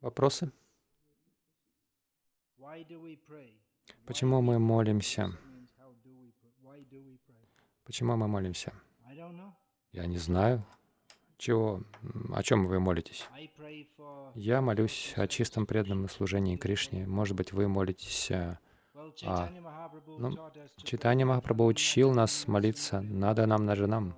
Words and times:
Вопросы? 0.00 0.52
Почему 4.06 4.40
мы 4.40 4.58
молимся? 4.58 5.32
Почему 7.84 8.16
мы 8.16 8.28
молимся? 8.28 8.72
Я 9.92 10.06
не 10.06 10.18
знаю. 10.18 10.64
Чего, 11.36 11.82
о 12.32 12.42
чем 12.42 12.66
вы 12.66 12.80
молитесь? 12.80 13.28
Я 14.34 14.60
молюсь 14.60 15.12
о 15.16 15.26
чистом 15.26 15.66
преданном 15.66 16.08
служении 16.08 16.56
Кришне. 16.56 17.06
Может 17.06 17.36
быть, 17.36 17.52
вы 17.52 17.68
молитесь 17.68 18.30
о... 18.30 18.58
о... 19.24 19.48
Ну, 20.06 20.50
Читание 20.82 21.26
Махапрабху 21.26 21.66
учил 21.66 22.12
нас 22.12 22.46
молиться 22.46 23.00
«надо 23.00 23.46
нам 23.46 23.66
на 23.66 23.74
женам». 23.74 24.16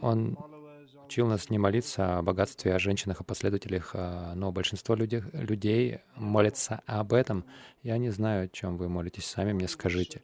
Он 0.00 0.36
учил 1.06 1.26
нас 1.26 1.50
не 1.50 1.58
молиться 1.58 2.18
о 2.18 2.22
богатстве, 2.22 2.74
о 2.74 2.78
женщинах, 2.78 3.20
о 3.20 3.24
последователях, 3.24 3.92
а, 3.94 4.34
но 4.34 4.52
большинство 4.52 4.94
людей, 4.94 5.22
людей 5.32 6.00
молятся 6.16 6.82
об 6.86 7.12
этом. 7.12 7.44
Я 7.82 7.98
не 7.98 8.10
знаю, 8.10 8.46
о 8.46 8.48
чем 8.48 8.76
вы 8.76 8.88
молитесь, 8.88 9.26
сами 9.26 9.52
мне 9.52 9.68
скажите. 9.68 10.22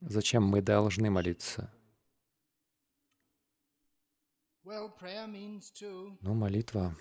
Зачем 0.00 0.44
мы 0.44 0.62
должны 0.62 1.10
молиться? 1.10 1.72
Ну, 6.20 6.34
молитва 6.34 6.96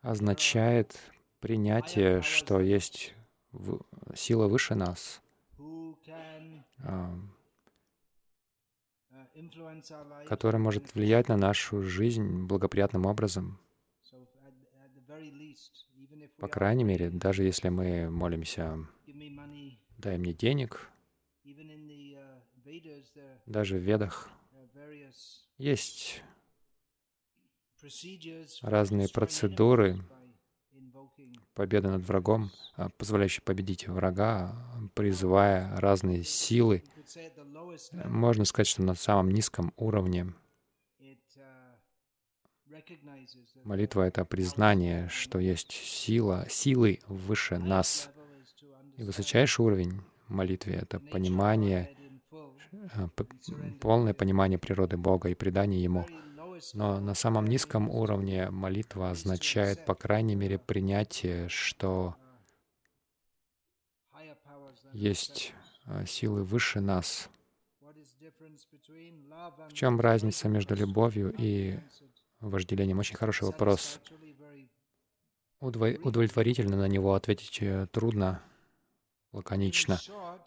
означает 0.00 0.98
принятие, 1.40 2.22
что 2.22 2.60
есть 2.60 3.14
сила 4.14 4.48
выше 4.48 4.74
нас, 4.74 5.20
который 10.26 10.60
может 10.60 10.94
влиять 10.94 11.28
на 11.28 11.36
нашу 11.36 11.82
жизнь 11.82 12.46
благоприятным 12.46 13.06
образом. 13.06 13.58
По 16.38 16.48
крайней 16.48 16.84
мере, 16.84 17.10
даже 17.10 17.42
если 17.44 17.68
мы 17.68 18.10
молимся 18.10 18.86
«дай 19.98 20.18
мне 20.18 20.32
денег», 20.32 20.90
даже 23.46 23.76
в 23.76 23.82
Ведах 23.82 24.30
есть 25.56 26.22
разные 28.62 29.08
процедуры 29.08 29.98
победы 31.54 31.88
над 31.88 32.02
врагом, 32.02 32.50
а, 32.76 32.88
позволяющие 32.90 33.42
победить 33.42 33.88
врага, 33.88 34.54
призывая 34.94 35.78
разные 35.80 36.24
силы 36.24 36.82
можно 38.04 38.44
сказать, 38.44 38.66
что 38.66 38.82
на 38.82 38.94
самом 38.94 39.30
низком 39.30 39.72
уровне 39.76 40.34
молитва— 43.64 44.02
это 44.06 44.24
признание, 44.24 45.08
что 45.08 45.38
есть 45.38 45.72
сила, 45.72 46.46
силы 46.48 47.00
выше 47.06 47.58
нас. 47.58 48.10
И 48.96 49.02
высочайший 49.02 49.64
уровень 49.64 50.00
молитвы— 50.28 50.72
это 50.74 51.00
понимание, 51.00 51.96
э, 52.72 53.08
полное 53.80 54.14
понимание 54.14 54.58
природы 54.58 54.96
Бога 54.96 55.28
и 55.28 55.34
предание 55.34 55.82
Ему. 55.82 56.06
Но 56.74 57.00
на 57.00 57.14
самом 57.14 57.46
низком 57.46 57.88
уровне 57.88 58.50
молитва 58.50 59.10
означает, 59.10 59.84
по 59.84 59.94
крайней 59.94 60.34
мере, 60.34 60.58
принятие, 60.58 61.48
что 61.48 62.16
есть 64.92 65.52
э, 65.86 66.06
силы 66.06 66.44
выше 66.44 66.80
нас, 66.80 67.28
в 69.68 69.72
чем 69.72 70.00
разница 70.00 70.48
между 70.48 70.74
любовью 70.74 71.34
и 71.36 71.78
вожделением? 72.40 72.98
Очень 72.98 73.16
хороший 73.16 73.44
вопрос. 73.44 74.00
Удовлетворительно 75.60 76.76
на 76.76 76.86
него 76.86 77.14
ответить 77.14 77.58
э, 77.60 77.86
трудно, 77.90 78.42
лаконично. 79.32 79.98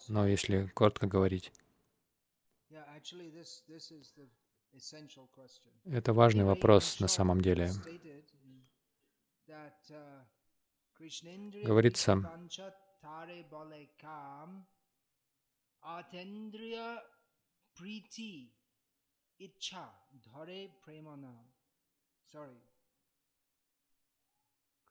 Но 0.07 0.27
если 0.27 0.67
коротко 0.67 1.07
говорить, 1.07 1.51
это 5.85 6.13
важный 6.13 6.43
вопрос 6.43 6.99
на 6.99 7.07
самом 7.07 7.41
деле. 7.41 7.71
Говорится, 11.63 12.15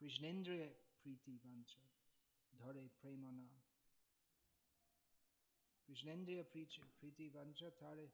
Krishnendriya 0.01 0.73
priti 1.03 1.39
vancha 1.43 1.77
dhare 2.59 2.89
premana. 3.01 3.49
Krishnendriya 5.85 6.45
priti 6.45 7.31
vancha 7.31 7.71
thare 7.79 8.11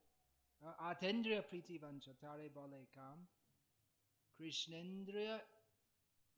Atendriya 0.61 1.43
priti 1.43 1.79
vanchatare 1.79 2.49
bale 2.51 2.87
кам. 2.95 3.29
Кришнендрия 4.37 5.45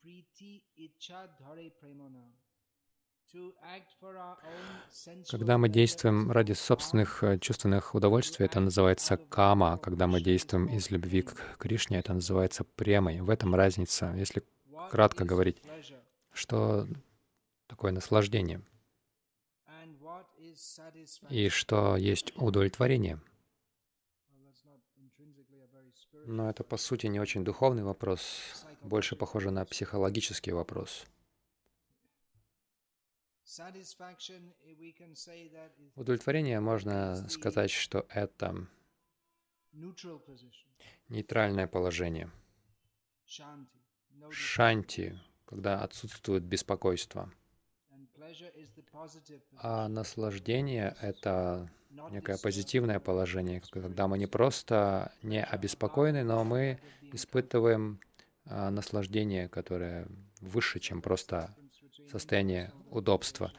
прити 0.01 0.63
ича 0.75 1.27
dhare 1.39 1.71
premana. 1.79 2.31
Когда 5.29 5.57
мы 5.57 5.69
действуем 5.69 6.31
ради 6.31 6.53
собственных 6.53 7.23
э, 7.23 7.37
чувственных 7.37 7.93
удовольствий, 7.93 8.45
это 8.45 8.59
называется 8.59 9.17
кама. 9.17 9.77
Когда 9.77 10.07
мы 10.07 10.19
действуем 10.19 10.65
из 10.65 10.89
любви 10.89 11.21
к 11.21 11.57
Кришне, 11.59 11.99
это 11.99 12.13
называется 12.13 12.63
премой. 12.63 13.21
В 13.21 13.29
этом 13.29 13.53
разница, 13.53 14.13
если 14.15 14.43
кратко 14.89 15.25
говорить, 15.25 15.61
что 16.33 16.87
такое 17.67 17.91
наслаждение 17.91 18.61
и 21.29 21.49
что 21.49 21.97
есть 21.97 22.33
удовлетворение. 22.35 23.19
Но 26.29 26.49
это, 26.49 26.63
по 26.63 26.77
сути, 26.77 27.07
не 27.07 27.19
очень 27.19 27.43
духовный 27.43 27.83
вопрос, 27.83 28.65
больше 28.81 29.15
похоже 29.15 29.49
на 29.51 29.65
психологический 29.65 30.51
вопрос— 30.51 31.05
Удовлетворение 35.95 36.59
можно 36.59 37.27
сказать, 37.29 37.71
что 37.71 38.05
это 38.09 38.67
нейтральное 41.07 41.67
положение. 41.67 42.29
Шанти, 44.29 45.19
когда 45.45 45.83
отсутствует 45.83 46.43
беспокойство. 46.43 47.33
А 49.57 49.87
наслаждение— 49.87 50.95
это 51.01 51.69
некое 52.11 52.37
позитивное 52.37 52.99
положение, 52.99 53.61
когда 53.71 54.07
мы 54.07 54.17
не 54.17 54.27
просто 54.27 55.11
не 55.23 55.43
обеспокоены, 55.43 56.23
но 56.23 56.43
мы 56.43 56.79
испытываем 57.13 57.99
а, 58.45 58.69
наслаждение, 58.69 59.47
которое 59.47 60.07
выше, 60.41 60.79
чем 60.79 61.01
просто 61.01 61.55
состояние 62.09 62.71
удобства. 62.89 63.51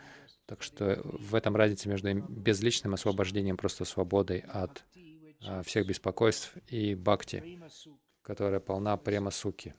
Так 0.47 0.63
что 0.63 1.01
в 1.05 1.35
этом 1.35 1.55
разница 1.55 1.89
между 1.89 2.13
безличным 2.13 2.95
освобождением, 2.95 3.57
просто 3.57 3.85
свободой 3.85 4.41
от 4.41 4.85
а, 5.43 5.63
всех 5.63 5.87
беспокойств 5.87 6.55
и 6.67 6.95
бхакти, 6.95 7.61
которая 8.23 8.61
полна 8.61 8.97
према 8.97 9.31
суки. 9.31 9.75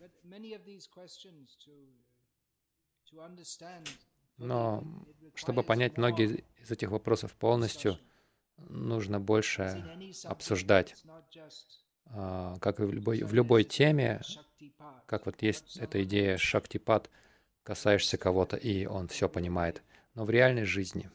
Но 4.45 4.83
чтобы 5.35 5.63
понять 5.63 5.97
многие 5.97 6.43
из 6.61 6.71
этих 6.71 6.89
вопросов 6.89 7.33
полностью, 7.33 7.97
нужно 8.57 9.19
больше 9.19 9.83
обсуждать. 10.25 10.95
А, 12.05 12.57
как 12.59 12.79
и 12.79 12.83
в 12.83 12.93
любой, 12.93 13.23
в 13.23 13.33
любой 13.33 13.63
теме, 13.63 14.21
как 15.05 15.25
вот 15.25 15.41
есть 15.41 15.77
эта 15.77 16.03
идея 16.03 16.37
шактипат— 16.37 17.09
касаешься 17.63 18.17
кого-то, 18.17 18.57
и 18.57 18.85
он 18.85 19.07
все 19.07 19.29
понимает. 19.29 19.83
Но 20.13 20.25
в 20.25 20.29
реальной 20.29 20.65
жизни, 20.65 21.09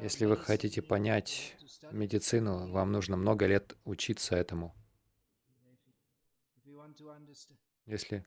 если 0.00 0.26
вы 0.26 0.36
хотите 0.36 0.82
понять 0.82 1.56
медицину, 1.92 2.70
вам 2.70 2.92
нужно 2.92 3.16
много 3.16 3.46
лет 3.46 3.76
учиться 3.84 4.36
этому. 4.36 4.74
Если, 7.86 8.24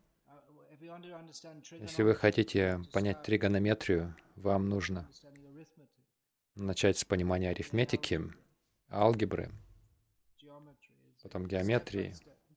если 1.80 2.04
вы 2.04 2.16
хотите 2.16 2.81
понять 2.92 3.22
тригонометрию, 3.24 4.16
вам 4.36 4.69
нужно 4.69 5.10
начать 6.56 6.98
с 6.98 7.06
понимания 7.06 7.50
арифметики, 7.50 8.22
алгебры, 8.89 9.51
потом 11.24 11.48
геометрии, 11.48 12.13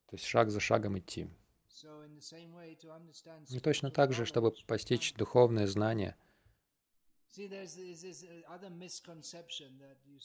то 0.09 0.17
есть 0.17 0.25
шаг 0.25 0.51
за 0.51 0.61
шагом 0.61 0.99
идти. 0.99 1.29
И 3.51 3.61
точно 3.61 3.91
так 3.91 4.13
же, 4.13 4.25
чтобы 4.25 4.53
постичь 4.67 5.15
духовное 5.15 5.67
знание, 5.67 6.17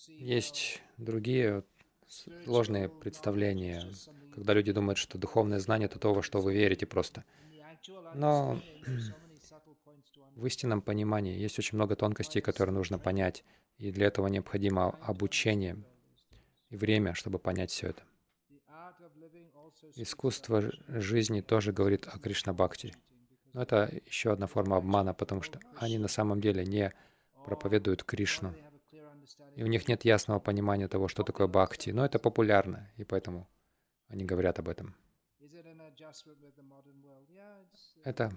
есть 0.08 0.82
другие 0.98 1.64
ложные 2.46 2.90
представления, 2.90 3.92
когда 4.34 4.54
люди 4.54 4.72
думают, 4.72 4.98
что 4.98 5.18
духовное 5.18 5.60
знание— 5.60 5.86
это 5.88 6.00
то, 6.00 6.14
во 6.14 6.24
что 6.24 6.40
вы 6.40 6.54
верите 6.54 6.86
просто. 6.86 7.26
Но 8.14 8.60
в 10.36 10.46
истинном 10.46 10.82
понимании 10.82 11.38
есть 11.38 11.60
очень 11.60 11.78
много 11.78 11.96
тонкостей, 11.96 12.42
которые 12.42 12.76
нужно 12.76 13.00
понять, 13.00 13.44
и 13.78 13.92
для 13.92 14.08
этого 14.08 14.28
необходимо 14.28 14.98
обучение 15.02 15.78
и 16.70 16.76
время, 16.76 17.14
чтобы 17.14 17.40
понять 17.40 17.72
все 17.72 17.88
это. 17.88 18.04
Искусство 19.96 20.72
жизни 20.88 21.42
тоже 21.42 21.72
говорит 21.72 22.08
о 22.08 22.20
Кришна-бхакти. 22.20 22.94
Но 23.54 23.64
это 23.64 23.90
еще 24.06 24.32
одна 24.32 24.48
форма 24.48 24.78
обмана, 24.78 25.14
потому 25.14 25.42
что 25.42 25.60
они 25.78 25.98
на 25.98 26.08
самом 26.08 26.42
деле 26.42 26.66
не 26.66 26.94
проповедуют 27.46 28.04
Кришну. 28.04 28.54
И 29.56 29.64
у 29.64 29.68
них 29.68 29.88
нет 29.88 30.06
ясного 30.06 30.40
понимания 30.40 30.88
того, 30.88 31.08
что 31.08 31.24
такое 31.24 31.48
бхакти. 31.48 31.90
Но 31.92 32.06
это 32.06 32.20
популярно, 32.20 32.90
и 32.98 33.04
поэтому 33.04 33.48
они 34.08 34.24
говорят 34.24 34.60
об 34.60 34.70
этом. 34.70 34.96
Это 38.04 38.32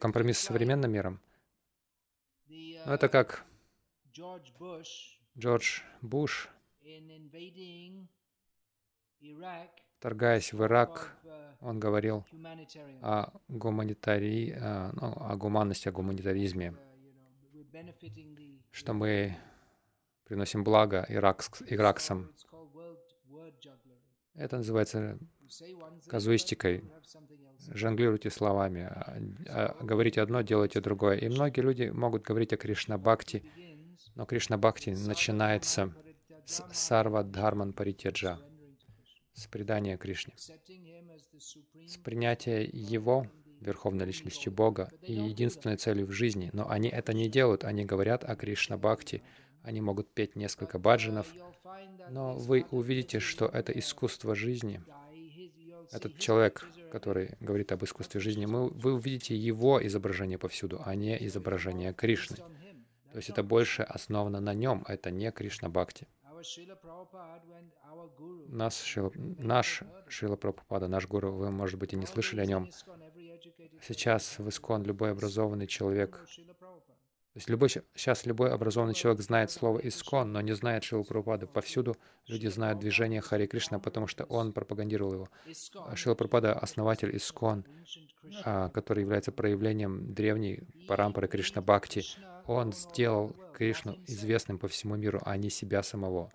компромисс 0.00 0.38
с 0.38 0.42
современным 0.42 0.92
миром. 0.92 1.20
Но 2.48 2.94
это 2.94 3.08
как 3.08 3.44
Джордж 5.36 5.82
Буш, 6.00 6.48
вторгаясь 9.98 10.52
в 10.52 10.62
Ирак, 10.62 11.16
он 11.60 11.78
говорил 11.78 12.24
о 13.02 13.32
гуманитарии, 13.48 14.56
ну, 14.94 15.12
о 15.16 15.36
гуманности, 15.36 15.88
о 15.88 15.92
гуманитаризме, 15.92 16.74
что 18.70 18.94
мы 18.94 19.36
приносим 20.24 20.64
благо 20.64 21.04
иракс, 21.08 21.62
иракцам. 21.66 22.32
Это 24.34 24.56
называется 24.58 25.18
казуистикой. 26.08 26.84
Жонглируйте 27.70 28.30
словами. 28.30 28.82
А, 28.82 29.18
а, 29.48 29.84
говорите 29.84 30.20
одно, 30.20 30.42
делайте 30.42 30.80
другое. 30.80 31.16
И 31.16 31.28
многие 31.28 31.60
люди 31.60 31.84
могут 31.84 32.22
говорить 32.22 32.52
о 32.52 32.56
Кришна-бхакти, 32.56 33.44
но 34.14 34.24
Кришна-бхакти 34.24 34.90
начинается 34.90 35.94
с 36.46 36.64
Сарва 36.72 37.22
Дхарман 37.24 37.72
Паритеджа, 37.72 38.38
с 39.34 39.46
предания 39.46 39.96
Кришне, 39.98 40.34
с 40.36 41.96
принятия 41.98 42.64
Его, 42.64 43.26
Верховной 43.60 44.06
Личностью 44.06 44.52
Бога, 44.52 44.88
и 45.02 45.12
единственной 45.12 45.76
целью 45.76 46.06
в 46.06 46.12
жизни. 46.12 46.50
Но 46.52 46.70
они 46.70 46.88
это 46.88 47.12
не 47.12 47.28
делают, 47.28 47.64
они 47.64 47.84
говорят 47.84 48.24
о 48.24 48.34
Кришна-бхакти, 48.34 49.22
они 49.62 49.80
могут 49.80 50.14
петь 50.14 50.36
несколько 50.36 50.78
баджанов, 50.78 51.26
но 52.08 52.34
вы 52.34 52.64
увидите, 52.70 53.18
что 53.18 53.46
это 53.46 53.72
искусство 53.72 54.34
жизни— 54.34 54.80
этот 55.90 56.18
человек, 56.18 56.64
который 56.92 57.30
говорит 57.40 57.72
об 57.72 57.84
искусстве 57.84 58.20
жизни, 58.20 58.46
мы, 58.46 58.68
вы 58.68 58.94
увидите 58.94 59.36
его 59.36 59.84
изображение 59.86 60.38
повсюду, 60.38 60.80
а 60.84 60.94
не 60.94 61.16
изображение 61.26 61.92
Кришны. 61.92 62.36
То 62.36 63.16
есть 63.16 63.30
это 63.30 63.42
больше 63.42 63.82
основано 63.82 64.40
на 64.40 64.54
нем, 64.54 64.84
это 64.86 65.10
не 65.10 65.30
Кришна 65.32 65.68
Бхакти. 65.68 66.06
Наш, 68.48 68.74
Шила, 68.74 69.10
наш 69.16 69.82
Шила 70.08 70.36
Прабхупада, 70.36 70.86
наш 70.86 71.08
гуру, 71.08 71.32
вы, 71.32 71.50
может 71.50 71.78
быть, 71.78 71.94
и 71.94 71.96
не 71.96 72.06
слышали 72.06 72.40
о 72.40 72.46
нем. 72.46 72.70
Сейчас 73.82 74.38
в 74.38 74.48
Искон 74.48 74.84
любой 74.84 75.12
образованный 75.12 75.66
человек 75.66 76.24
есть 77.38 77.48
любой, 77.48 77.68
сейчас 77.68 78.26
любой 78.26 78.50
образованный 78.50 78.94
человек 78.94 79.22
знает 79.22 79.50
слово 79.50 79.78
«искон», 79.78 80.32
но 80.32 80.40
не 80.40 80.54
знает 80.54 80.82
Шилу 80.82 81.04
Прабхупады. 81.04 81.46
Повсюду 81.46 81.96
люди 82.26 82.48
знают 82.48 82.80
движение 82.80 83.20
Хари 83.20 83.46
Кришна, 83.46 83.78
потому 83.78 84.08
что 84.08 84.24
он 84.24 84.52
пропагандировал 84.52 85.12
его. 85.12 85.28
Шила 85.94 86.14
Прабхупада— 86.14 86.52
основатель 86.58 87.16
искон, 87.16 87.64
а, 88.44 88.70
который 88.70 89.02
является 89.02 89.30
проявлением 89.30 90.14
древней 90.14 90.64
парампары 90.88 91.28
Кришна 91.28 91.62
Бхакти. 91.62 92.02
Он 92.46 92.72
сделал 92.72 93.36
Кришну 93.54 93.96
известным 94.06 94.58
по 94.58 94.66
всему 94.66 94.96
миру, 94.96 95.20
а 95.24 95.36
не 95.36 95.50
себя 95.50 95.84
самого. 95.84 96.32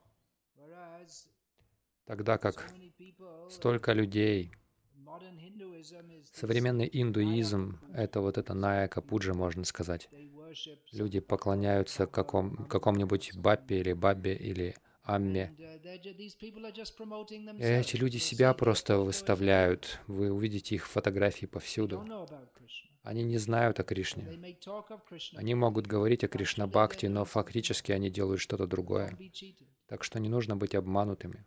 Тогда 2.05 2.37
как 2.37 2.69
столько 3.49 3.91
людей— 3.91 4.51
Современный 6.33 6.89
индуизм— 6.91 7.77
это 7.93 8.21
вот 8.21 8.37
это 8.37 8.53
Наяка 8.53 9.01
Пуджа, 9.01 9.33
можно 9.33 9.65
сказать. 9.65 10.09
Люди 10.91 11.19
поклоняются 11.19 12.07
каком, 12.07 12.65
какому-нибудь 12.67 13.35
Баппе 13.35 13.79
или 13.79 13.93
Баббе 13.93 14.35
или 14.35 14.75
Амме. 15.03 15.53
Эти 17.59 17.95
люди 17.97 18.17
себя 18.17 18.53
просто 18.53 18.99
выставляют. 18.99 19.99
Вы 20.07 20.31
увидите 20.31 20.75
их 20.75 20.87
фотографии 20.87 21.45
повсюду. 21.45 22.05
Они 23.03 23.23
не 23.23 23.37
знают 23.37 23.79
о 23.79 23.83
Кришне. 23.83 24.55
Они 25.35 25.55
могут 25.55 25.87
говорить 25.87 26.23
о 26.23 26.29
Кришна 26.29 26.67
Бхакти, 26.67 27.07
но 27.07 27.25
фактически 27.25 27.91
они 27.91 28.09
делают 28.09 28.39
что-то 28.39 28.65
другое. 28.65 29.17
Так 29.87 30.03
что 30.05 30.19
не 30.19 30.29
нужно 30.29 30.55
быть 30.55 30.73
обманутыми. 30.73 31.45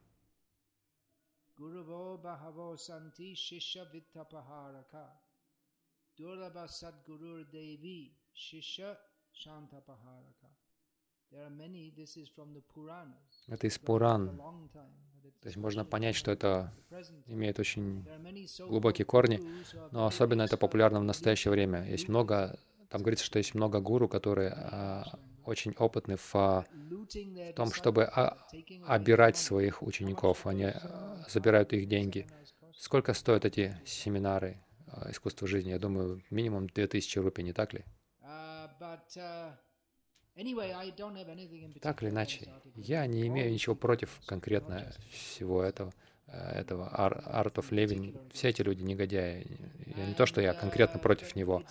Guruvo 1.58 2.18
bahavo 2.18 2.76
santi 2.76 3.32
Это 13.48 13.66
из 13.66 13.78
Пуран. 13.78 14.38
То 15.40 15.48
есть 15.48 15.56
можно 15.56 15.84
понять, 15.84 16.16
что 16.16 16.30
это 16.30 16.72
имеет 17.26 17.58
очень 17.58 18.06
глубокие 18.58 19.04
корни, 19.04 19.40
но 19.90 20.06
особенно 20.06 20.42
это 20.42 20.56
популярно 20.56 21.00
в 21.00 21.04
настоящее 21.04 21.50
время. 21.50 21.88
Есть 21.88 22.08
много, 22.08 22.58
там 22.90 23.00
говорится, 23.00 23.24
что 23.24 23.38
есть 23.38 23.54
много 23.54 23.80
гуру, 23.80 24.08
которые 24.08 24.50
а, 24.50 25.18
очень 25.44 25.72
опытны 25.78 26.16
в, 26.16 26.34
в 26.34 26.66
том, 27.54 27.72
чтобы 27.72 28.04
обирать 28.86 29.36
своих 29.36 29.82
учеников. 29.82 30.46
Они 30.46 30.64
а, 30.64 31.24
забирают 31.28 31.72
их 31.72 31.88
деньги. 31.88 32.26
Сколько 32.74 33.14
стоят 33.14 33.44
эти 33.44 33.80
семинары 33.84 34.58
а, 34.88 35.10
искусства 35.10 35.46
жизни? 35.48 35.70
Я 35.70 35.78
думаю, 35.78 36.22
минимум 36.30 36.66
2000 36.68 37.18
рупий, 37.20 37.44
не 37.44 37.52
так 37.52 37.72
ли? 37.72 37.84
Так 41.80 42.02
или 42.02 42.10
иначе, 42.10 42.48
я 42.74 43.06
не 43.06 43.26
имею 43.26 43.52
ничего 43.52 43.74
против 43.74 44.20
конкретно 44.26 44.92
всего 45.10 45.62
этого. 45.62 45.92
Э, 46.28 46.58
этого 46.58 46.90
Art 46.92 47.54
of 47.54 47.70
Living, 47.70 48.18
все 48.32 48.48
эти 48.48 48.62
люди 48.62 48.82
негодяи. 48.82 49.46
Я 49.96 50.06
не 50.06 50.14
то, 50.14 50.26
что 50.26 50.40
я 50.40 50.54
конкретно 50.54 50.98
против 50.98 51.36
него. 51.36 51.62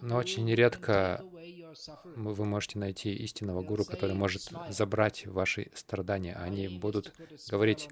Но 0.00 0.16
очень 0.16 0.50
редко 0.54 1.22
вы 2.14 2.44
можете 2.44 2.78
найти 2.78 3.14
истинного 3.14 3.62
гуру, 3.62 3.84
который 3.84 4.14
может 4.14 4.42
забрать 4.70 5.26
ваши 5.26 5.70
страдания. 5.74 6.34
Они 6.34 6.68
будут 6.68 7.12
говорить, 7.50 7.88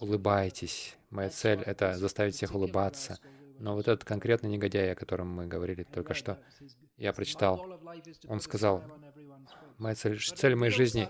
улыбайтесь. 0.00 0.96
Моя 1.10 1.30
цель— 1.30 1.60
это 1.66 1.96
заставить 1.98 2.36
всех 2.36 2.54
улыбаться. 2.54 3.18
Но 3.58 3.74
вот 3.74 3.88
этот 3.88 4.04
конкретный 4.04 4.50
негодяй, 4.50 4.92
о 4.92 4.94
котором 4.94 5.28
мы 5.28 5.46
говорили 5.46 5.84
только 5.84 6.14
что, 6.14 6.38
я 6.96 7.12
прочитал, 7.12 7.80
он 8.26 8.40
сказал, 8.40 8.82
Моя 9.78 9.94
цель, 9.96 10.20
цель 10.20 10.54
моей 10.54 10.72
жизни, 10.72 11.08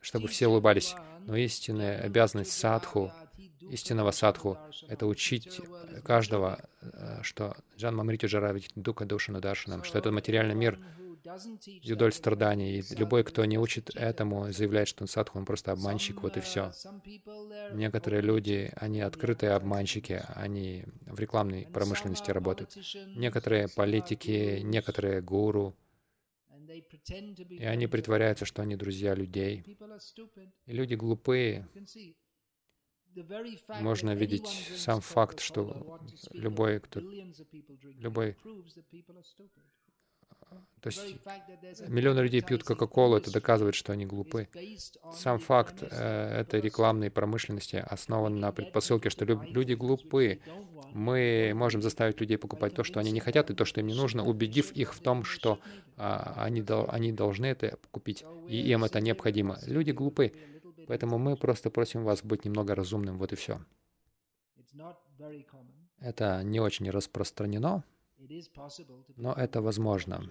чтобы 0.00 0.28
все 0.28 0.48
улыбались. 0.48 0.94
Но 1.26 1.36
истинная 1.36 2.00
обязанность 2.00 2.52
садху, 2.52 3.12
истинного 3.60 4.10
садху, 4.12 4.58
это 4.88 5.06
учить 5.06 5.60
каждого, 6.02 6.60
э, 6.80 7.22
что 7.22 7.56
Джан 7.76 7.94
Мамрити 7.96 8.26
Джаравит 8.26 8.70
Дука 8.74 9.04
Душана 9.04 9.40
Даршанам, 9.40 9.84
что 9.84 9.98
это 9.98 10.10
материальный 10.10 10.54
мир, 10.54 10.78
юдоль 11.82 12.12
страданий. 12.12 12.80
И 12.80 12.94
любой, 12.94 13.24
кто 13.24 13.44
не 13.44 13.58
учит 13.58 13.90
этому, 13.94 14.50
заявляет, 14.52 14.88
что 14.88 15.04
он 15.04 15.08
садху, 15.08 15.38
он 15.38 15.44
просто 15.44 15.72
обманщик, 15.72 16.22
вот 16.22 16.36
и 16.36 16.40
все. 16.40 16.72
Некоторые 17.72 18.22
люди, 18.22 18.72
они 18.76 19.00
открытые 19.00 19.52
обманщики, 19.52 20.22
они 20.34 20.84
в 21.06 21.18
рекламной 21.18 21.66
промышленности 21.66 22.30
работают. 22.30 22.76
Некоторые 23.16 23.68
политики, 23.68 24.60
некоторые 24.62 25.20
гуру— 25.22 25.76
и 26.70 27.64
они 27.64 27.86
притворяются, 27.86 28.44
что 28.44 28.62
они 28.62 28.76
друзья 28.76 29.14
людей. 29.14 29.64
И 30.66 30.72
люди 30.72 30.94
глупые. 30.94 31.68
Можно 33.80 34.14
видеть 34.14 34.46
сам 34.76 35.00
факт, 35.00 35.40
что 35.40 36.00
любой, 36.30 36.78
кто, 36.78 37.00
любой 37.00 38.36
то 40.80 40.88
есть 40.88 41.16
миллионы 41.88 42.20
людей 42.20 42.40
пьют 42.40 42.64
Кока-Колу, 42.64 43.16
это 43.16 43.30
доказывает, 43.30 43.74
что 43.74 43.92
они 43.92 44.06
глупы. 44.06 44.48
Сам 45.12 45.38
факт 45.38 45.82
э, 45.82 46.40
этой 46.40 46.60
рекламной 46.60 47.10
промышленности 47.10 47.76
основан 47.76 48.40
на 48.40 48.50
предпосылке, 48.50 49.10
что 49.10 49.24
люди 49.24 49.74
глупы. 49.74 50.40
Мы 50.92 51.52
можем 51.54 51.82
заставить 51.82 52.20
людей 52.20 52.38
покупать 52.38 52.74
то, 52.74 52.82
что 52.82 52.98
они 52.98 53.12
не 53.12 53.20
хотят, 53.20 53.50
и 53.50 53.54
то, 53.54 53.64
что 53.64 53.80
им 53.80 53.86
не 53.86 53.94
нужно, 53.94 54.24
убедив 54.24 54.72
их 54.72 54.94
в 54.94 55.00
том, 55.00 55.22
что 55.22 55.60
а, 55.96 56.34
они, 56.38 56.64
они 56.88 57.12
должны 57.12 57.46
это 57.46 57.78
купить, 57.92 58.24
и 58.48 58.56
им 58.56 58.82
это 58.82 59.00
необходимо. 59.00 59.58
Люди 59.66 59.92
глупы, 59.92 60.32
поэтому 60.88 61.18
мы 61.18 61.36
просто 61.36 61.70
просим 61.70 62.02
вас 62.02 62.24
быть 62.24 62.44
немного 62.44 62.74
разумным, 62.74 63.18
вот 63.18 63.32
и 63.32 63.36
все. 63.36 63.60
Это 66.00 66.42
не 66.42 66.58
очень 66.58 66.90
распространено, 66.90 67.84
но 69.16 69.32
это 69.32 69.60
возможно 69.60 70.30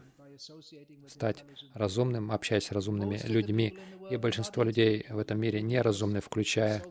стать 1.08 1.44
разумным, 1.74 2.32
общаясь 2.32 2.66
с 2.66 2.72
разумными 2.72 3.20
людьми. 3.26 3.78
И 4.10 4.18
большинство 4.18 4.64
людей 4.64 5.06
в 5.10 5.18
этом 5.18 5.40
мире 5.40 5.62
неразумны, 5.62 6.22
включая 6.22 6.84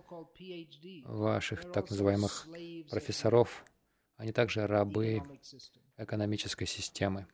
ваших 1.05 1.71
так 1.73 1.91
называемых 1.91 2.49
профессоров. 2.91 3.65
Они 4.17 4.33
также 4.33 4.67
рабы 4.67 5.23
экономической 5.97 6.67
системы. 6.67 7.27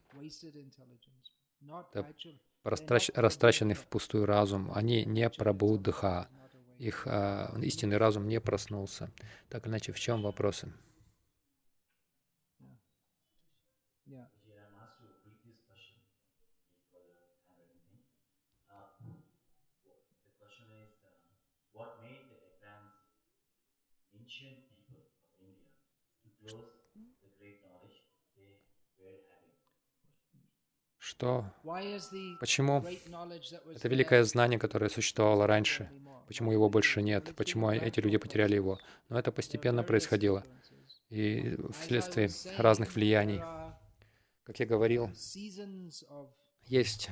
Это 1.93 2.15
растрач, 2.63 3.11
растраченный 3.15 3.75
впустую 3.75 4.27
разум. 4.27 4.71
Они 4.75 5.05
не 5.05 5.29
прабудха. 5.31 6.29
Их 6.79 7.07
а, 7.07 7.55
истинный 7.63 7.97
разум 7.97 8.29
не 8.29 8.41
проснулся. 8.41 9.11
Так 9.49 9.67
иначе, 9.67 9.93
в 9.93 10.01
чем 10.01 10.23
вопросы? 10.23 10.73
Что? 31.17 31.45
Почему 32.41 32.85
это 33.75 33.89
великое 33.89 34.25
знание, 34.25 34.59
которое 34.59 34.89
существовало 34.89 35.47
раньше, 35.47 35.89
почему 36.27 36.51
его 36.53 36.69
больше 36.69 37.03
нет, 37.03 37.33
почему 37.37 37.71
эти 37.71 38.01
люди 38.01 38.17
потеряли 38.17 38.57
его? 38.57 38.79
Но 39.09 39.19
это 39.19 39.31
постепенно 39.31 39.83
происходило. 39.85 40.45
И 41.11 41.57
вследствие 41.73 42.31
разных 42.59 42.95
влияний. 42.97 43.41
Как 44.43 44.59
я 44.59 44.67
говорил, 44.67 45.11
есть 46.67 47.11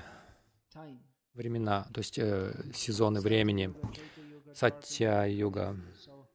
времена, 1.35 1.87
то 1.94 2.00
есть 2.00 2.18
э, 2.18 2.52
сезоны 2.75 3.21
времени, 3.21 3.73
Сатья-юга, 4.54 5.76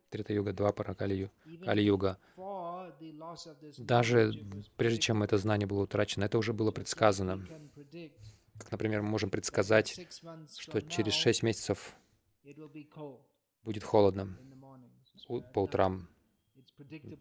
Трита-юга, 0.09 0.53
Двапара, 0.53 0.95
Кали-юга. 0.95 2.17
Даже 3.77 4.33
прежде 4.75 4.99
чем 4.99 5.23
это 5.23 5.37
знание 5.37 5.67
было 5.67 5.83
утрачено, 5.83 6.25
это 6.25 6.37
уже 6.37 6.53
было 6.53 6.71
предсказано. 6.71 7.45
Как, 8.57 8.71
например, 8.71 9.01
мы 9.01 9.09
можем 9.09 9.29
предсказать, 9.29 9.99
что 10.57 10.81
через 10.81 11.13
шесть 11.13 11.43
месяцев 11.43 11.95
будет 13.63 13.83
холодно 13.83 14.37
по 15.53 15.61
утрам, 15.61 16.07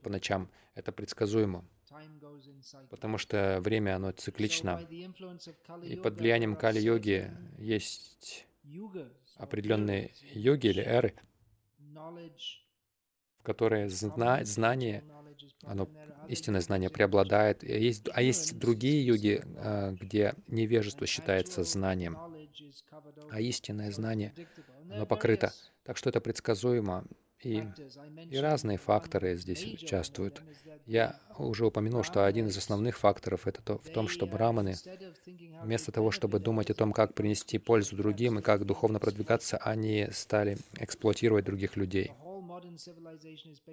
по 0.02 0.10
ночам. 0.10 0.48
Это 0.74 0.92
предсказуемо, 0.92 1.64
потому 2.90 3.18
что 3.18 3.60
время, 3.60 3.96
оно 3.96 4.12
циклично. 4.12 4.86
И 5.82 5.96
под 5.96 6.18
влиянием 6.18 6.56
Кали-йоги 6.56 7.30
есть 7.58 8.46
определенные 9.36 10.12
йоги 10.32 10.68
или 10.68 10.82
эры, 10.82 11.14
в 13.38 13.42
которые 13.42 13.88
зна 13.88 14.44
знание 14.44 15.04
оно, 15.66 15.88
истинное 16.28 16.60
знание 16.60 16.90
преобладает. 16.90 17.62
Есть, 17.62 18.08
а 18.12 18.22
есть 18.22 18.58
другие 18.58 19.04
йоги, 19.04 19.42
а, 19.56 19.92
где 19.92 20.34
невежество 20.46 21.06
считается 21.06 21.64
знанием, 21.64 22.18
а 23.30 23.40
истинное 23.40 23.90
знание, 23.90 24.32
оно 24.90 25.06
покрыто. 25.06 25.52
Так 25.84 25.96
что 25.96 26.10
это 26.10 26.20
предсказуемо. 26.20 27.04
И, 27.42 27.64
и 28.30 28.38
разные 28.38 28.78
факторы 28.78 29.36
здесь 29.36 29.66
участвуют. 29.66 30.42
Я 30.86 31.20
уже 31.38 31.66
упомянул, 31.66 32.02
что 32.02 32.24
один 32.24 32.46
из 32.46 32.56
основных 32.56 32.96
факторов 32.96 33.46
это 33.46 33.60
то, 33.62 33.78
в 33.78 33.90
том, 33.90 34.08
что 34.08 34.26
браманы, 34.26 34.74
вместо 35.62 35.92
того, 35.92 36.10
чтобы 36.10 36.38
думать 36.38 36.70
о 36.70 36.74
том, 36.74 36.92
как 36.92 37.14
принести 37.14 37.58
пользу 37.58 37.94
другим 37.94 38.38
и 38.38 38.42
как 38.42 38.64
духовно 38.64 38.98
продвигаться, 38.98 39.58
они 39.58 40.08
стали 40.12 40.56
эксплуатировать 40.78 41.44
других 41.44 41.76
людей. 41.76 42.12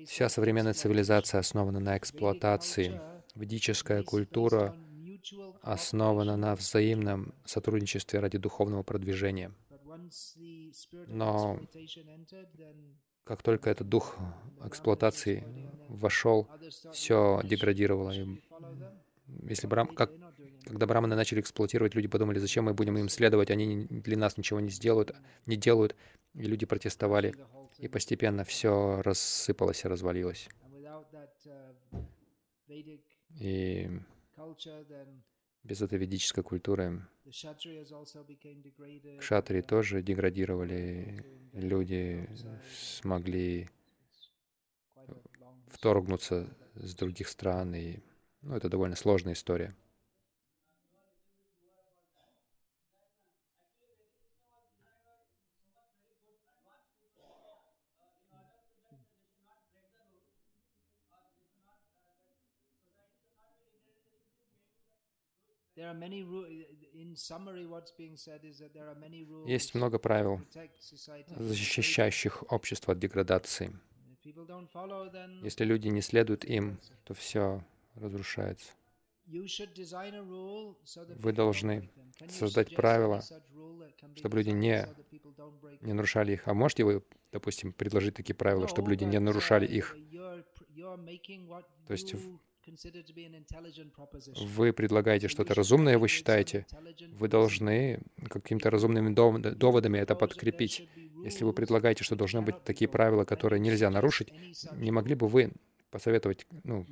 Вся 0.06 0.30
современная 0.30 0.74
цивилизация 0.74 1.40
основана 1.40 1.80
на 1.80 1.98
эксплуатации. 1.98 3.02
Ведическая 3.36 4.04
культура 4.04 4.76
основана 5.62 6.38
на 6.38 6.56
взаимном 6.56 7.34
сотрудничестве 7.46 8.20
ради 8.20 8.38
духовного 8.38 8.84
продвижения. 8.84 9.52
Но 11.08 11.60
как 13.24 13.42
только 13.42 13.70
этот 13.70 13.88
дух 13.88 14.18
эксплуатации 14.66 15.46
вошел, 15.88 16.48
все 16.92 17.42
деградировало. 17.44 18.12
И 18.12 18.40
если 19.48 19.68
брам, 19.68 19.88
как, 19.88 20.12
когда 20.66 20.86
браманы 20.86 21.16
начали 21.16 21.40
эксплуатировать, 21.40 21.96
люди 21.96 22.08
подумали, 22.08 22.40
зачем 22.40 22.66
мы 22.66 22.74
будем 22.74 22.98
им 22.98 23.10
следовать, 23.10 23.50
они 23.50 23.86
для 23.86 24.18
нас 24.18 24.38
ничего 24.38 24.60
не 24.60 24.70
сделают, 24.70 25.16
не 25.46 25.56
делают, 25.56 25.96
и 26.34 26.44
люди 26.44 26.66
протестовали. 26.66 27.34
И 27.80 27.88
постепенно 27.88 28.44
все 28.44 29.02
рассыпалось 29.02 29.84
и 29.84 29.88
развалилось. 29.88 30.48
И 33.40 33.90
без 35.64 35.82
этой 35.82 35.98
ведической 35.98 36.44
культуры 36.44 37.02
кшатри 39.20 39.62
тоже 39.62 40.02
деградировали, 40.02 41.26
люди 41.54 42.30
смогли 42.76 43.70
вторгнуться 45.70 46.48
с 46.76 46.96
других 46.96 47.28
стран, 47.28 47.76
и 47.76 48.00
ну, 48.42 48.56
это 48.56 48.70
довольно 48.70 48.96
сложная 48.96 49.34
история. 49.34 49.76
Есть 69.48 69.74
много 69.74 70.00
правил, 70.00 70.42
защищающих 71.36 72.52
общество 72.52 72.94
от 72.94 73.00
деградации. 73.00 73.80
Если 75.44 75.66
люди 75.66 75.88
не 75.88 76.02
следуют 76.02 76.46
им, 76.46 76.80
то 77.04 77.14
все 77.14 77.64
разрушается. 77.96 78.72
Вы 79.26 79.48
должны 81.34 81.90
создать 82.30 82.76
правила, 82.76 83.24
чтобы 84.16 84.38
люди 84.38 84.50
не, 84.50 84.88
не 85.82 85.94
нарушали 85.94 86.34
их. 86.34 86.48
А 86.48 86.54
можете 86.54 86.84
вы, 86.84 87.02
допустим, 87.32 87.74
предложить 87.74 88.14
такие 88.16 88.36
правила, 88.36 88.68
чтобы 88.68 88.92
люди 88.92 89.06
не 89.06 89.20
нарушали 89.20 89.66
их? 89.66 89.96
То 91.88 91.94
есть 91.94 92.14
вы 94.46 94.74
предлагаете 94.74 95.28
что-то 95.28 95.54
разумное, 95.54 95.98
вы 95.98 96.08
считаете, 96.08 96.66
вы 97.14 97.28
должны 97.28 98.02
какими-то 98.30 98.70
разумными 98.70 99.14
доводами 99.14 99.98
это 99.98 100.16
подкрепить. 100.16 100.88
Если 101.24 101.44
вы 101.44 101.54
предлагаете, 101.54 102.04
что 102.04 102.16
должны 102.16 102.42
быть 102.42 102.64
такие 102.64 102.90
правила, 102.90 103.26
которые 103.26 103.60
нельзя 103.60 103.90
нарушить, 103.90 104.34
не 104.74 104.92
могли 104.92 105.16
бы 105.16 105.28
вы 105.28 105.54
посоветовать 105.90 106.46
ну, 106.64 106.86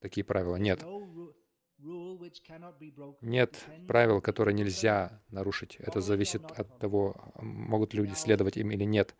такие 0.00 0.24
правила? 0.24 0.56
Нет. 0.56 0.84
Нет 3.20 3.64
правил, 3.86 4.20
которые 4.20 4.54
нельзя 4.54 5.22
нарушить. 5.30 5.76
Это 5.76 6.00
зависит 6.00 6.42
от 6.44 6.78
того, 6.78 7.14
могут 7.36 7.94
люди 7.94 8.14
следовать 8.14 8.56
им 8.56 8.70
или 8.70 8.84
нет. 8.84 9.14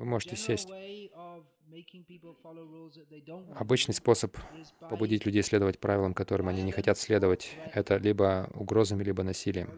Вы 0.00 0.06
можете 0.06 0.34
сесть. 0.34 0.70
Обычный 3.54 3.92
способ 3.92 4.34
побудить 4.88 5.26
людей 5.26 5.42
следовать 5.42 5.78
правилам, 5.78 6.14
которым 6.14 6.48
они 6.48 6.62
не 6.62 6.72
хотят 6.72 6.96
следовать, 6.96 7.54
это 7.74 7.98
либо 7.98 8.50
угрозами, 8.54 9.04
либо 9.04 9.22
насилием. 9.22 9.68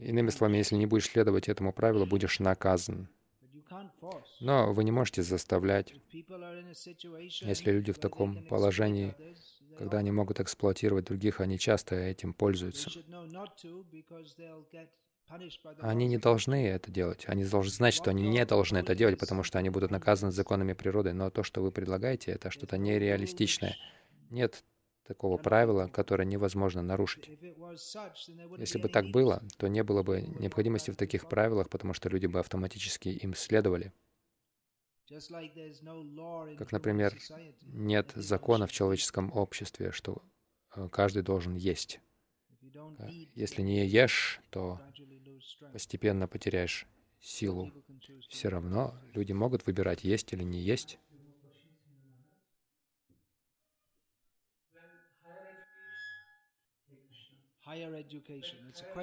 Иными 0.00 0.30
словами, 0.30 0.56
если 0.56 0.74
не 0.74 0.86
будешь 0.86 1.08
следовать 1.08 1.48
этому 1.48 1.72
правилу, 1.72 2.06
будешь 2.06 2.40
наказан. 2.40 3.08
Но 4.40 4.72
вы 4.72 4.82
не 4.82 4.90
можете 4.90 5.22
заставлять, 5.22 5.94
если 6.10 7.70
люди 7.70 7.92
в 7.92 7.98
таком 7.98 8.44
положении, 8.46 9.14
когда 9.78 9.98
они 9.98 10.10
могут 10.10 10.40
эксплуатировать 10.40 11.04
других, 11.04 11.40
они 11.40 11.56
часто 11.56 11.94
этим 11.94 12.34
пользуются. 12.34 12.90
Они 15.80 16.06
не 16.06 16.18
должны 16.18 16.68
это 16.68 16.90
делать. 16.90 17.24
Они 17.26 17.44
должны 17.44 17.72
знать, 17.72 17.94
что 17.94 18.10
они 18.10 18.28
не 18.28 18.44
должны 18.44 18.78
это 18.78 18.94
делать, 18.94 19.18
потому 19.18 19.42
что 19.42 19.58
они 19.58 19.70
будут 19.70 19.90
наказаны 19.90 20.32
законами 20.32 20.72
природы. 20.72 21.12
Но 21.12 21.30
то, 21.30 21.42
что 21.42 21.62
вы 21.62 21.72
предлагаете, 21.72 22.32
это 22.32 22.50
что-то 22.50 22.78
нереалистичное. 22.78 23.76
Нет 24.30 24.64
такого 25.06 25.36
правила, 25.36 25.88
которое 25.88 26.24
невозможно 26.24 26.82
нарушить. 26.82 27.28
Если 28.58 28.78
бы 28.78 28.88
так 28.88 29.06
было, 29.06 29.42
то 29.56 29.68
не 29.68 29.82
было 29.82 30.02
бы 30.02 30.22
необходимости 30.22 30.90
в 30.90 30.96
таких 30.96 31.28
правилах, 31.28 31.68
потому 31.68 31.94
что 31.94 32.08
люди 32.08 32.26
бы 32.26 32.40
автоматически 32.40 33.08
им 33.08 33.34
следовали. 33.34 33.92
Как, 36.58 36.72
например, 36.72 37.16
нет 37.62 38.12
закона 38.16 38.66
в 38.66 38.72
человеческом 38.72 39.30
обществе, 39.32 39.92
что 39.92 40.20
э, 40.74 40.88
каждый 40.90 41.22
должен 41.22 41.54
есть. 41.54 42.00
Если 43.34 43.62
не 43.62 43.86
ешь, 43.86 44.40
то 44.50 44.80
постепенно 45.72 46.28
потеряешь 46.28 46.86
силу. 47.20 47.72
Все 48.28 48.48
равно 48.48 48.94
люди 49.14 49.32
могут 49.32 49.66
выбирать, 49.66 50.04
есть 50.04 50.32
или 50.32 50.42
не 50.42 50.60
есть. 50.60 50.98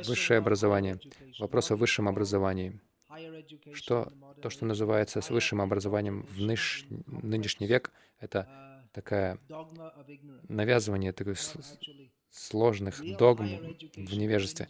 Высшее 0.07 0.37
образование. 0.37 0.99
Вопрос 1.39 1.71
о 1.71 1.75
высшем 1.75 2.07
образовании. 2.07 2.79
Что 3.73 4.11
то, 4.41 4.49
что 4.49 4.65
называется 4.65 5.21
с 5.21 5.29
высшим 5.29 5.61
образованием 5.61 6.23
в 6.23 6.39
ныш, 6.39 6.85
нынешний 6.89 7.67
век, 7.67 7.91
это 8.19 8.87
такая 8.93 9.37
навязывание 10.47 11.11
такой 11.11 11.35
сложных 12.33 12.99
догм 13.17 13.47
в 13.95 14.17
невежестве. 14.17 14.67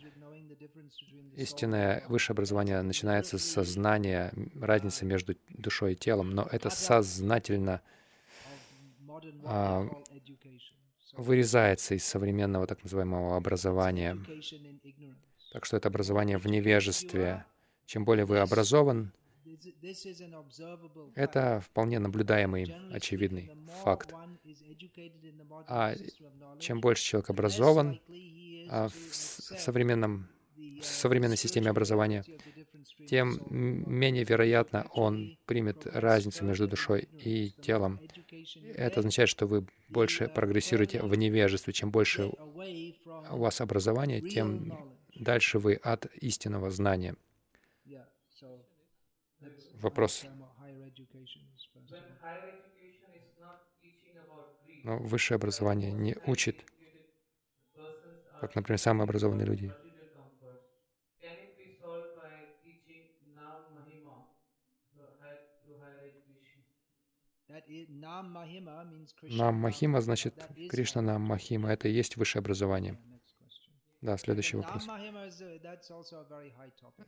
Истинное 1.36 2.04
высшее 2.10 2.36
образование 2.36 2.82
начинается 2.82 3.40
с 3.40 3.44
сознания 3.44 4.34
разницы 4.60 5.06
между 5.06 5.36
душой 5.50 5.94
и 5.94 5.96
телом, 5.96 6.32
но 6.32 6.48
это 6.52 6.70
сознательно 6.70 7.82
а, 9.46 9.88
вырезается 11.14 11.96
из 11.96 12.04
современного 12.06 12.68
так 12.68 12.84
называемого 12.84 13.36
образования. 13.36 14.18
Так 15.54 15.66
что 15.66 15.78
это 15.78 15.88
образование 15.88 16.38
в 16.38 16.46
невежестве. 16.46 17.46
Чем 17.86 18.06
более 18.06 18.26
вы 18.26 18.40
образован, 18.40 19.12
это 21.16 21.62
вполне 21.62 22.00
наблюдаемый, 22.00 22.76
очевидный 22.92 23.52
факт. 23.84 24.14
А 25.68 25.94
чем 26.60 26.82
больше 26.82 27.04
человек 27.04 27.30
образован 27.30 28.00
а 28.70 28.88
в 28.90 29.14
современном 29.14 30.30
в 30.82 30.86
современной 30.86 31.38
системе 31.38 31.70
образования, 31.70 32.26
тем 33.08 33.40
менее 33.50 34.24
вероятно 34.24 34.86
он 34.92 35.38
примет 35.46 35.86
разницу 35.86 36.44
между 36.46 36.68
душой 36.68 37.08
и 37.24 37.52
телом. 37.62 38.00
Это 38.76 39.00
означает, 39.00 39.30
что 39.30 39.48
вы 39.48 39.66
больше 39.90 40.28
прогрессируете 40.28 41.02
в 41.02 41.16
невежестве. 41.16 41.74
Чем 41.74 41.92
больше 41.92 42.30
у 43.32 43.38
вас 43.38 43.62
образования, 43.62 44.22
тем 44.22 44.74
дальше 45.16 45.60
вы 45.60 45.76
от 45.76 46.06
истинного 46.16 46.70
знания. 46.70 47.16
Вопрос. 49.84 50.26
Но 54.84 54.98
высшее 54.98 55.36
образование 55.36 55.92
не 55.92 56.16
учит, 56.24 56.66
как, 58.40 58.56
например, 58.56 58.80
самые 58.80 59.04
образованные 59.04 59.46
люди. 59.46 59.76
Нам 69.30 69.56
Махима 69.56 70.02
значит 70.02 70.48
Кришна 70.70 71.02
Нам 71.02 71.22
Махима. 71.24 71.72
Это 71.72 71.90
и 71.90 71.92
есть 71.94 72.16
высшее 72.16 72.40
образование. 72.40 72.98
Да, 74.04 74.18
следующий 74.18 74.58
вопрос. 74.58 74.86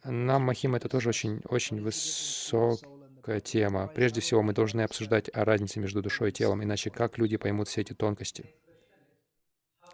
Нам 0.06 0.42
Махима— 0.44 0.78
это 0.80 0.88
тоже 0.88 1.10
очень, 1.10 1.42
очень 1.50 1.82
высокая 1.82 3.42
тема. 3.42 3.88
Прежде 3.94 4.22
всего, 4.22 4.42
мы 4.42 4.54
должны 4.54 4.80
обсуждать 4.80 5.30
о 5.34 5.44
разнице 5.44 5.82
между 5.82 6.02
душой 6.02 6.30
и 6.30 6.32
телом, 6.32 6.64
иначе 6.64 6.90
как 6.90 7.18
люди 7.18 7.36
поймут 7.36 7.68
все 7.68 7.82
эти 7.82 7.92
тонкости? 7.92 8.56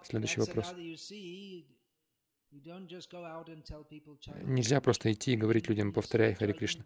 Следующий 0.03 0.41
вопрос. 0.41 0.75
Нельзя 4.43 4.81
просто 4.81 5.11
идти 5.11 5.33
и 5.33 5.37
говорить 5.37 5.69
людям, 5.69 5.93
повторяй 5.93 6.33
Хари 6.33 6.51
Кришна. 6.51 6.83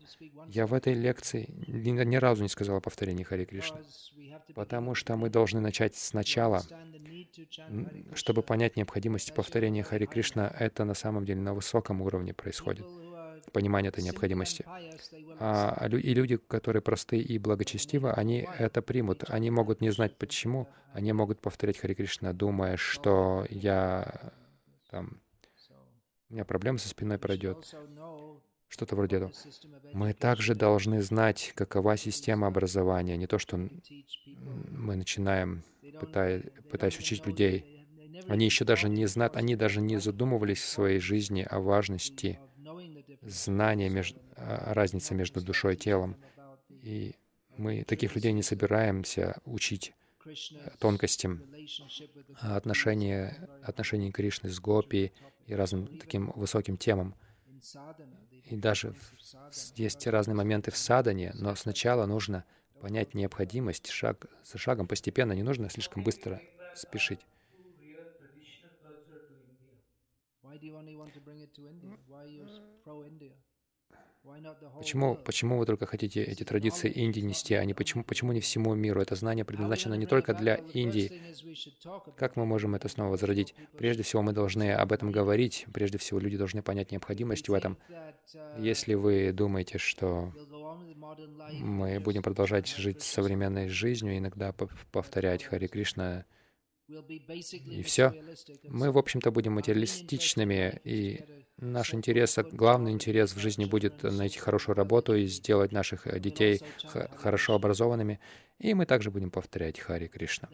Я 0.47 0.67
в 0.67 0.73
этой 0.73 0.93
лекции 0.93 1.49
ни, 1.67 1.89
ни 1.89 2.15
разу 2.17 2.43
не 2.43 2.49
сказал 2.49 2.77
о 2.77 2.81
повторении 2.81 3.23
Хари 3.23 3.45
Кришна, 3.45 3.81
потому 4.53 4.93
что 4.93 5.15
мы 5.15 5.29
должны 5.29 5.59
начать 5.59 5.95
сначала, 5.95 6.61
чтобы 8.13 8.43
понять 8.43 8.75
необходимость 8.75 9.33
повторения 9.33 9.83
Хари 9.83 10.05
Кришна. 10.05 10.53
Это 10.59 10.85
на 10.85 10.93
самом 10.93 11.25
деле 11.25 11.41
на 11.41 11.53
высоком 11.53 12.01
уровне 12.01 12.33
происходит 12.33 12.85
понимание 13.51 13.89
этой 13.89 14.03
необходимости. 14.03 14.65
А, 15.39 15.87
и 15.89 16.13
люди, 16.13 16.37
которые 16.37 16.81
простые 16.81 17.21
и 17.21 17.37
благочестивы, 17.37 18.11
они 18.11 18.47
это 18.57 18.81
примут. 18.81 19.23
Они 19.29 19.49
могут 19.49 19.81
не 19.81 19.91
знать 19.91 20.17
почему, 20.17 20.67
они 20.93 21.13
могут 21.13 21.39
повторять 21.39 21.77
Хари 21.77 21.93
Кришна, 21.93 22.33
думая, 22.33 22.77
что 22.77 23.45
я 23.49 24.31
там 24.89 25.21
у 26.35 26.37
меня 26.37 26.43
проблема 26.43 26.77
со 26.79 26.89
спиной 26.89 27.17
пройдет. 27.17 27.73
Что-то 28.67 28.97
вроде 28.97 29.15
этого. 29.15 29.31
Мы 29.93 30.11
также 30.11 30.53
должны 30.53 31.01
знать, 31.01 31.53
какова 31.55 31.95
система 31.95 32.47
образования. 32.47 33.15
Не 33.15 33.25
то, 33.25 33.39
что 33.39 33.55
мы 33.55 34.97
начинаем, 34.97 35.63
пытаясь, 35.97 36.43
пытаясь 36.69 36.99
учить 36.99 37.25
людей. 37.25 37.87
Они 38.27 38.43
еще 38.43 38.65
даже 38.65 38.89
не 38.89 39.05
знают, 39.05 39.37
они 39.37 39.55
даже 39.55 39.79
не 39.79 39.95
задумывались 39.97 40.59
в 40.59 40.67
своей 40.67 40.99
жизни 40.99 41.47
о 41.49 41.61
важности 41.61 42.37
знания, 43.21 43.89
между, 43.89 44.19
разницы 44.35 45.15
между 45.15 45.41
душой 45.41 45.75
и 45.75 45.77
телом. 45.77 46.17
И 46.69 47.15
мы 47.55 47.85
таких 47.85 48.13
людей 48.13 48.33
не 48.33 48.43
собираемся 48.43 49.39
учить 49.45 49.93
тонкостям 50.79 51.43
отношения, 52.39 53.49
отношений 53.63 54.11
Кришны 54.11 54.49
с 54.49 54.59
Гопи 54.59 55.11
и 55.47 55.53
разным 55.53 55.97
таким 55.97 56.31
высоким 56.35 56.77
темам. 56.77 57.15
И 58.45 58.55
даже 58.55 58.95
есть 59.75 60.05
разные 60.07 60.35
моменты 60.35 60.71
в 60.71 60.77
садане, 60.77 61.31
но 61.35 61.55
сначала 61.55 62.05
нужно 62.05 62.45
понять 62.79 63.13
необходимость 63.15 63.89
шаг 63.89 64.27
за 64.43 64.57
шагом, 64.57 64.87
постепенно, 64.87 65.33
не 65.33 65.43
нужно 65.43 65.69
слишком 65.69 66.03
быстро 66.03 66.41
спешить. 66.75 67.21
Почему, 74.77 75.15
почему 75.15 75.57
вы 75.57 75.65
только 75.65 75.85
хотите 75.85 76.23
эти 76.23 76.43
традиции 76.43 76.89
Индии 76.89 77.21
нести, 77.21 77.53
а 77.53 77.63
не 77.63 77.73
почему, 77.73 78.03
почему 78.03 78.33
не 78.33 78.41
всему 78.41 78.73
миру? 78.73 78.99
Это 79.01 79.15
знание 79.15 79.45
предназначено 79.45 79.93
не 79.93 80.07
только 80.07 80.33
для 80.33 80.55
Индии. 80.73 81.11
Как 82.17 82.35
мы 82.35 82.45
можем 82.45 82.75
это 82.75 82.89
снова 82.89 83.11
возродить? 83.11 83.53
Прежде 83.77 84.03
всего, 84.03 84.21
мы 84.23 84.33
должны 84.33 84.73
об 84.73 84.91
этом 84.91 85.11
говорить. 85.11 85.65
Прежде 85.73 85.97
всего, 85.97 86.19
люди 86.19 86.37
должны 86.37 86.61
понять 86.61 86.91
необходимость 86.91 87.49
в 87.49 87.53
этом. 87.53 87.77
Если 88.57 88.95
вы 88.95 89.31
думаете, 89.31 89.77
что 89.77 90.33
мы 91.51 91.99
будем 91.99 92.23
продолжать 92.23 92.67
жить 92.67 93.03
современной 93.03 93.69
жизнью, 93.69 94.17
иногда 94.17 94.53
повторять 94.91 95.43
Хари 95.43 95.67
Кришна, 95.67 96.25
и 96.87 97.81
все. 97.83 98.13
Мы, 98.63 98.91
в 98.91 98.97
общем-то, 98.97 99.31
будем 99.31 99.53
материалистичными, 99.53 100.79
и 100.83 101.44
Наш 101.57 101.93
интерес, 101.93 102.37
главный 102.51 102.91
интерес 102.91 103.33
в 103.33 103.39
жизни 103.39 103.63
будет 103.63 104.03
найти 104.03 104.39
хорошую 104.39 104.75
работу 104.75 105.15
и 105.15 105.25
сделать 105.25 105.71
наших 105.71 106.05
э, 106.05 106.19
детей 106.19 106.61
хорошо 107.15 107.53
образованными. 107.53 108.19
И 108.59 108.73
мы 108.73 108.85
также 108.85 109.09
будем 109.09 109.31
повторять 109.31 109.79
Хари 109.79 110.07
Кришна. 110.07 110.49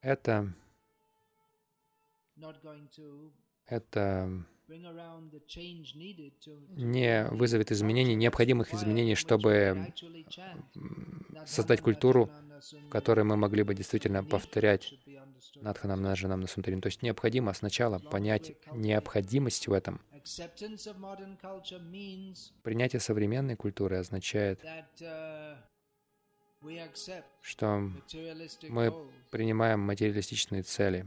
Это, 0.00 0.52
это 3.66 4.44
не 6.76 7.24
вызовет 7.30 7.72
изменений, 7.72 8.14
необходимых 8.14 8.74
изменений, 8.74 9.14
чтобы 9.14 9.92
создать 11.46 11.80
культуру, 11.80 12.30
в 12.72 12.88
которой 12.88 13.24
мы 13.24 13.36
могли 13.36 13.62
бы 13.62 13.74
действительно 13.74 14.22
повторять 14.22 14.94
Надханам 15.56 16.02
Наджанам 16.02 16.40
Насунтарим. 16.40 16.80
То 16.80 16.86
есть 16.86 17.02
необходимо 17.02 17.52
сначала 17.54 17.98
понять 17.98 18.52
необходимость 18.72 19.68
в 19.68 19.72
этом, 19.72 20.00
Принятие 22.62 23.00
современной 23.00 23.56
культуры 23.56 23.96
означает, 23.96 24.62
что 27.40 27.90
мы 28.68 28.92
принимаем 29.30 29.80
материалистичные 29.80 30.62
цели. 30.62 31.06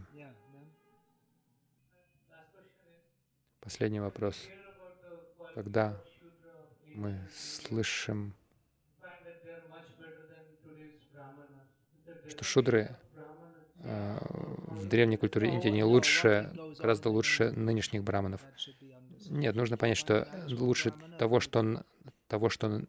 Последний 3.63 4.01
вопрос. 4.01 4.49
Когда 5.55 5.97
мы 6.95 7.17
слышим, 7.33 8.35
что 12.27 12.43
шудры 12.43 12.97
э, 13.77 14.17
в 14.67 14.85
древней 14.87 15.15
культуре 15.15 15.53
Индии 15.53 15.69
не 15.69 15.85
лучше, 15.85 16.51
гораздо 16.77 17.09
лучше 17.09 17.51
нынешних 17.51 18.03
браманов. 18.03 18.41
Нет, 19.29 19.55
нужно 19.55 19.77
понять, 19.77 19.97
что 19.97 20.27
лучше 20.49 20.91
того, 21.17 21.39
что, 21.39 21.85
того, 22.27 22.49
что 22.49 22.83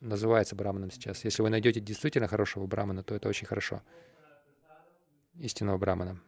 называется 0.00 0.56
браманом 0.56 0.90
сейчас. 0.90 1.24
Если 1.24 1.40
вы 1.40 1.48
найдете 1.48 1.80
действительно 1.80 2.28
хорошего 2.28 2.66
брамана, 2.66 3.02
то 3.02 3.14
это 3.14 3.30
очень 3.30 3.46
хорошо. 3.46 3.80
Истинного 5.36 5.78
брамана. 5.78 6.20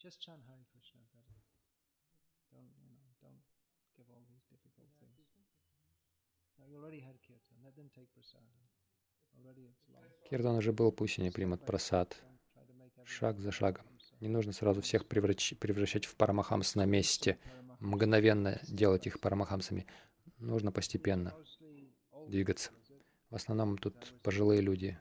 Just 0.00 0.18
chant 0.24 0.42
Hare 0.48 0.64
Krishna. 0.72 1.02
Don't, 2.50 2.72
you 2.80 2.88
know, 2.88 3.04
don't 3.20 3.42
give 3.96 4.08
all 4.08 4.24
these 4.26 4.44
difficult 4.48 4.88
things. 4.98 5.20
No, 6.58 6.64
you 6.66 6.78
already 6.78 7.00
had 7.00 7.20
kirtan. 7.20 7.56
Let 7.62 7.76
them 7.76 7.90
take 7.94 8.08
prasadam. 8.14 8.60
Киртан 10.28 10.56
уже 10.56 10.72
был, 10.72 10.90
пусть 10.92 11.18
они 11.18 11.30
примут 11.30 11.64
просад. 11.66 12.16
Шаг 13.04 13.38
за 13.40 13.52
шагом. 13.52 13.86
Не 14.20 14.28
нужно 14.28 14.52
сразу 14.52 14.80
всех 14.80 15.06
превращать 15.06 16.06
в 16.06 16.16
парамахамс 16.16 16.74
на 16.74 16.86
месте, 16.86 17.38
мгновенно 17.78 18.60
делать 18.68 19.06
их 19.06 19.20
парамахамсами. 19.20 19.86
Нужно 20.38 20.72
постепенно 20.72 21.34
двигаться. 22.28 22.72
В 23.30 23.36
основном 23.36 23.78
тут 23.78 24.12
пожилые 24.22 24.60
люди. 24.60 24.98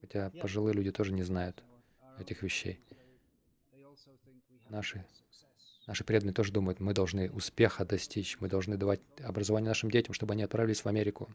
Хотя 0.00 0.30
пожилые 0.30 0.74
люди 0.74 0.92
тоже 0.92 1.12
не 1.12 1.22
знают 1.22 1.62
этих 2.18 2.42
вещей. 2.42 2.80
Наши, 4.68 5.06
наши 5.86 6.04
преданные 6.04 6.34
тоже 6.34 6.52
думают, 6.52 6.80
мы 6.80 6.92
должны 6.92 7.30
успеха 7.30 7.84
достичь, 7.84 8.38
мы 8.40 8.48
должны 8.48 8.76
давать 8.76 9.00
образование 9.20 9.68
нашим 9.68 9.90
детям, 9.90 10.12
чтобы 10.14 10.34
они 10.34 10.42
отправились 10.42 10.84
в 10.84 10.86
Америку. 10.86 11.34